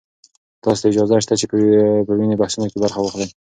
[0.63, 1.45] تاسو ته اجازه شته چې
[2.07, 3.27] په دیني بحثونو کې برخه واخلئ.